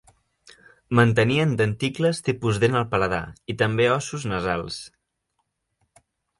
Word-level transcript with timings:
Mantenien 0.99 1.53
denticles 1.59 2.23
tipus 2.31 2.59
dent 2.65 2.79
al 2.81 2.89
paladar 2.95 3.21
i 3.55 3.59
també 3.63 3.89
ossos 3.99 4.29
nasals. 4.35 4.81